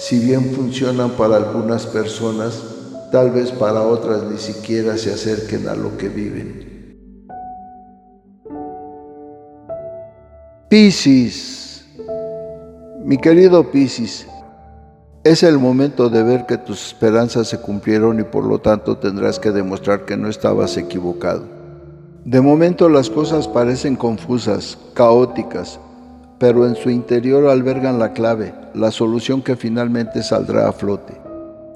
si 0.00 0.18
bien 0.18 0.52
funcionan 0.54 1.10
para 1.10 1.36
algunas 1.36 1.86
personas, 1.86 2.62
tal 3.12 3.32
vez 3.32 3.52
para 3.52 3.82
otras 3.82 4.22
ni 4.22 4.38
siquiera 4.38 4.96
se 4.96 5.12
acerquen 5.12 5.68
a 5.68 5.74
lo 5.74 5.98
que 5.98 6.08
viven. 6.08 6.96
Piscis, 10.70 11.84
mi 13.04 13.18
querido 13.18 13.70
Piscis, 13.70 14.26
es 15.22 15.42
el 15.42 15.58
momento 15.58 16.08
de 16.08 16.22
ver 16.22 16.46
que 16.46 16.56
tus 16.56 16.86
esperanzas 16.86 17.48
se 17.48 17.60
cumplieron 17.60 18.20
y 18.20 18.22
por 18.22 18.46
lo 18.46 18.58
tanto 18.58 18.96
tendrás 18.96 19.38
que 19.38 19.50
demostrar 19.50 20.06
que 20.06 20.16
no 20.16 20.30
estabas 20.30 20.78
equivocado. 20.78 21.44
De 22.24 22.40
momento 22.40 22.88
las 22.88 23.10
cosas 23.10 23.46
parecen 23.46 23.96
confusas, 23.96 24.78
caóticas, 24.94 25.78
pero 26.38 26.66
en 26.66 26.74
su 26.74 26.88
interior 26.88 27.48
albergan 27.48 27.98
la 27.98 28.14
clave, 28.14 28.54
la 28.74 28.90
solución 28.90 29.42
que 29.42 29.56
finalmente 29.56 30.22
saldrá 30.22 30.68
a 30.68 30.72
flote. 30.72 31.14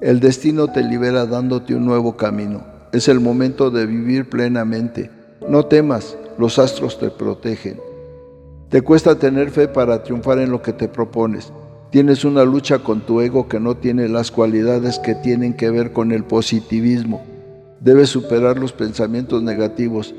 El 0.00 0.20
destino 0.20 0.68
te 0.68 0.82
libera 0.82 1.26
dándote 1.26 1.74
un 1.74 1.84
nuevo 1.84 2.16
camino. 2.16 2.62
Es 2.92 3.08
el 3.08 3.20
momento 3.20 3.70
de 3.70 3.86
vivir 3.86 4.28
plenamente. 4.28 5.10
No 5.48 5.66
temas, 5.66 6.16
los 6.38 6.58
astros 6.58 6.98
te 6.98 7.10
protegen. 7.10 7.78
Te 8.70 8.82
cuesta 8.82 9.16
tener 9.18 9.50
fe 9.50 9.68
para 9.68 10.02
triunfar 10.02 10.38
en 10.38 10.50
lo 10.50 10.62
que 10.62 10.72
te 10.72 10.88
propones. 10.88 11.52
Tienes 11.90 12.24
una 12.24 12.44
lucha 12.44 12.78
con 12.78 13.00
tu 13.00 13.20
ego 13.20 13.48
que 13.48 13.58
no 13.58 13.76
tiene 13.76 14.08
las 14.08 14.30
cualidades 14.30 14.98
que 14.98 15.14
tienen 15.16 15.54
que 15.54 15.70
ver 15.70 15.92
con 15.92 16.12
el 16.12 16.24
positivismo. 16.24 17.22
Debes 17.80 18.10
superar 18.10 18.58
los 18.58 18.72
pensamientos 18.72 19.42
negativos. 19.42 20.14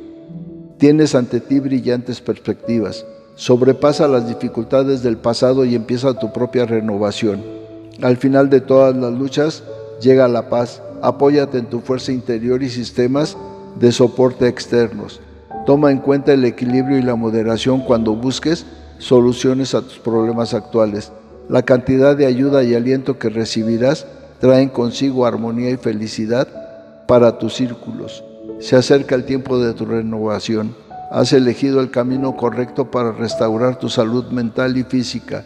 Tienes 0.78 1.16
ante 1.16 1.39
ti 1.39 1.59
brillantes 1.59 2.19
perspectivas. 2.19 3.06
Sobrepasa 3.42 4.08
las 4.08 4.28
dificultades 4.28 5.02
del 5.02 5.17
pasado 5.17 5.66
y 5.66 5.73
empieza 5.73 6.14
tu 6.14 6.31
propia 6.31 6.67
renovación. 6.67 7.44
Al 8.03 8.17
final 8.17 8.52
de 8.52 8.61
todas 8.61 8.95
las 8.95 9.11
luchas 9.14 9.64
llega 10.00 10.28
la 10.28 10.47
paz. 10.47 10.84
Apóyate 11.02 11.58
en 11.58 11.66
tu 11.66 11.80
fuerza 11.80 12.12
interior 12.12 12.62
y 12.62 12.69
sistemas 12.69 13.36
de 13.80 13.92
soporte 13.92 14.47
externos. 14.47 15.22
Toma 15.66 15.89
en 15.89 15.97
cuenta 15.97 16.34
el 16.34 16.45
equilibrio 16.45 17.00
y 17.00 17.02
la 17.02 17.16
moderación 17.16 17.81
cuando 17.81 18.14
busques 18.14 18.67
soluciones 19.00 19.73
a 19.73 19.81
tus 19.81 19.97
problemas 19.97 20.53
actuales. 20.53 21.12
La 21.50 21.64
cantidad 21.64 22.16
de 22.16 22.28
ayuda 22.28 22.62
y 22.64 22.75
aliento 22.75 23.17
que 23.17 23.30
recibirás 23.30 24.06
traen 24.39 24.69
consigo 24.69 25.25
armonía 25.25 25.72
y 25.72 25.78
felicidad 25.78 26.47
para 27.08 27.39
tus 27.39 27.56
círculos. 27.56 28.23
Se 28.59 28.75
acerca 28.75 29.16
el 29.16 29.25
tiempo 29.25 29.58
de 29.58 29.73
tu 29.73 29.86
renovación. 29.86 30.75
Has 31.12 31.34
elegido 31.34 31.81
el 31.81 31.92
camino 31.92 32.38
correcto 32.38 32.90
para 32.90 33.12
restaurar 33.12 33.78
tu 33.78 33.90
salud 33.90 34.28
mental 34.28 34.78
y 34.78 34.84
física. 34.84 35.44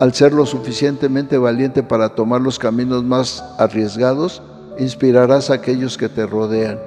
Al 0.00 0.12
ser 0.12 0.34
lo 0.34 0.44
suficientemente 0.44 1.38
valiente 1.38 1.82
para 1.82 2.10
tomar 2.10 2.42
los 2.42 2.58
caminos 2.58 3.02
más 3.02 3.42
arriesgados, 3.56 4.42
inspirarás 4.78 5.48
a 5.48 5.54
aquellos 5.54 5.96
que 5.96 6.10
te 6.10 6.26
rodean. 6.26 6.78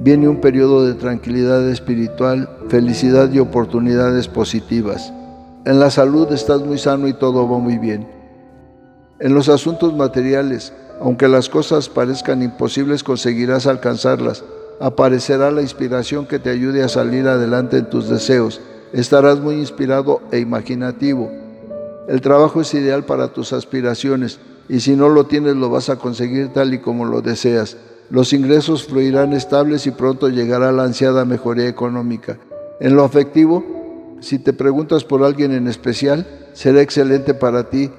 Viene 0.00 0.28
un 0.28 0.40
periodo 0.40 0.84
de 0.84 0.94
tranquilidad 0.94 1.68
espiritual, 1.68 2.48
felicidad 2.68 3.30
y 3.32 3.38
oportunidades 3.38 4.26
positivas. 4.26 5.12
En 5.66 5.78
la 5.78 5.90
salud 5.90 6.32
estás 6.32 6.62
muy 6.62 6.78
sano 6.78 7.06
y 7.06 7.12
todo 7.12 7.48
va 7.48 7.58
muy 7.58 7.78
bien. 7.78 8.08
En 9.20 9.34
los 9.34 9.48
asuntos 9.48 9.94
materiales, 9.94 10.72
aunque 11.00 11.28
las 11.28 11.48
cosas 11.48 11.88
parezcan 11.88 12.42
imposibles, 12.42 13.04
conseguirás 13.04 13.68
alcanzarlas 13.68 14.42
aparecerá 14.80 15.50
la 15.50 15.62
inspiración 15.62 16.26
que 16.26 16.38
te 16.38 16.50
ayude 16.50 16.82
a 16.82 16.88
salir 16.88 17.26
adelante 17.28 17.78
en 17.78 17.90
tus 17.90 18.08
deseos. 18.08 18.60
Estarás 18.92 19.40
muy 19.40 19.56
inspirado 19.56 20.20
e 20.30 20.38
imaginativo. 20.38 21.30
El 22.08 22.20
trabajo 22.20 22.60
es 22.60 22.74
ideal 22.74 23.04
para 23.04 23.32
tus 23.32 23.52
aspiraciones 23.52 24.38
y 24.68 24.80
si 24.80 24.96
no 24.96 25.08
lo 25.08 25.26
tienes 25.26 25.56
lo 25.56 25.70
vas 25.70 25.88
a 25.88 25.96
conseguir 25.96 26.52
tal 26.52 26.74
y 26.74 26.78
como 26.78 27.04
lo 27.04 27.22
deseas. 27.22 27.76
Los 28.10 28.32
ingresos 28.32 28.84
fluirán 28.84 29.32
estables 29.32 29.86
y 29.86 29.90
pronto 29.90 30.28
llegará 30.28 30.70
la 30.72 30.84
ansiada 30.84 31.24
mejoría 31.24 31.68
económica. 31.68 32.38
En 32.80 32.96
lo 32.96 33.04
afectivo, 33.04 33.64
si 34.20 34.38
te 34.38 34.52
preguntas 34.52 35.04
por 35.04 35.22
alguien 35.22 35.52
en 35.52 35.68
especial, 35.68 36.26
será 36.52 36.82
excelente 36.82 37.34
para 37.34 37.70
ti. 37.70 37.90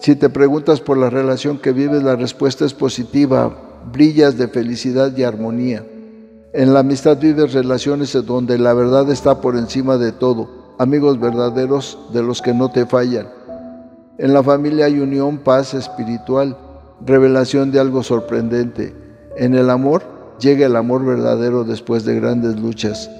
Si 0.00 0.16
te 0.16 0.30
preguntas 0.30 0.80
por 0.80 0.96
la 0.96 1.10
relación 1.10 1.58
que 1.58 1.72
vives, 1.72 2.02
la 2.02 2.16
respuesta 2.16 2.64
es 2.64 2.72
positiva, 2.72 3.67
brillas 3.92 4.36
de 4.38 4.48
felicidad 4.48 5.16
y 5.16 5.22
armonía. 5.22 5.84
En 6.52 6.72
la 6.72 6.80
amistad 6.80 7.18
vives 7.18 7.52
relaciones 7.52 8.12
donde 8.26 8.58
la 8.58 8.72
verdad 8.74 9.10
está 9.10 9.40
por 9.40 9.56
encima 9.56 9.98
de 9.98 10.12
todo, 10.12 10.74
amigos 10.78 11.20
verdaderos 11.20 11.98
de 12.12 12.22
los 12.22 12.40
que 12.40 12.54
no 12.54 12.70
te 12.70 12.86
fallan. 12.86 13.28
En 14.18 14.32
la 14.32 14.42
familia 14.42 14.86
hay 14.86 14.98
unión, 14.98 15.38
paz 15.38 15.74
espiritual, 15.74 16.56
revelación 17.04 17.70
de 17.70 17.80
algo 17.80 18.02
sorprendente. 18.02 18.94
En 19.36 19.54
el 19.54 19.70
amor 19.70 20.02
llega 20.40 20.66
el 20.66 20.76
amor 20.76 21.04
verdadero 21.04 21.64
después 21.64 22.04
de 22.04 22.18
grandes 22.18 22.58
luchas. 22.58 23.10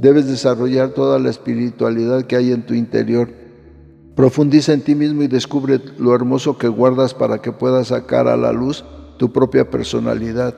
Debes 0.00 0.26
desarrollar 0.26 0.90
toda 0.90 1.18
la 1.18 1.30
espiritualidad 1.30 2.24
que 2.24 2.36
hay 2.36 2.52
en 2.52 2.62
tu 2.64 2.74
interior. 2.74 3.28
Profundiza 4.16 4.72
en 4.72 4.80
ti 4.80 4.94
mismo 4.94 5.22
y 5.22 5.28
descubre 5.28 5.80
lo 5.98 6.14
hermoso 6.14 6.58
que 6.58 6.68
guardas 6.68 7.14
para 7.14 7.42
que 7.42 7.52
puedas 7.52 7.88
sacar 7.88 8.26
a 8.26 8.36
la 8.36 8.52
luz 8.52 8.84
tu 9.20 9.32
propia 9.32 9.68
personalidad. 9.68 10.54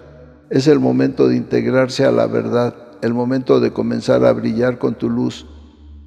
Es 0.48 0.68
el 0.68 0.78
momento 0.78 1.26
de 1.26 1.34
integrarse 1.34 2.04
a 2.04 2.12
la 2.12 2.28
verdad, 2.28 2.76
el 3.02 3.12
momento 3.12 3.58
de 3.58 3.72
comenzar 3.72 4.24
a 4.24 4.32
brillar 4.32 4.78
con 4.78 4.94
tu 4.94 5.10
luz, 5.10 5.48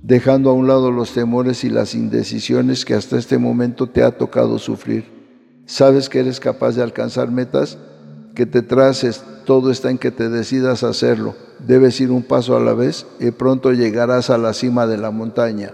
dejando 0.02 0.50
a 0.50 0.54
un 0.54 0.66
lado 0.66 0.90
los 0.90 1.14
temores 1.14 1.66
y 1.66 1.70
las 1.70 1.96
indecisiones 1.96 2.86
que 2.86 2.94
hasta 2.94 3.18
este 3.18 3.38
momento 3.38 3.88
te 3.88 4.04
ha 4.04 4.18
tocado 4.18 4.58
sufrir. 4.58 5.04
Sabes 5.66 6.08
que 6.08 6.20
eres 6.20 6.40
capaz 6.40 6.78
de 6.78 6.84
alcanzar 6.84 7.30
metas, 7.30 7.78
que 8.36 8.46
te 8.46 8.62
traces, 8.62 9.22
todo 9.44 9.70
está 9.70 9.90
en 9.90 9.98
que 9.98 10.12
te 10.12 10.30
decidas 10.30 10.86
hacerlo. 10.86 11.36
Debes 11.60 12.00
ir 12.00 12.10
un 12.10 12.24
paso 12.24 12.56
a 12.56 12.62
la 12.62 12.74
vez 12.74 13.06
y 13.20 13.32
pronto 13.32 13.74
llegarás 13.74 14.30
a 14.30 14.38
la 14.38 14.54
cima 14.54 14.88
de 14.88 14.98
la 14.98 15.12
montaña. 15.12 15.74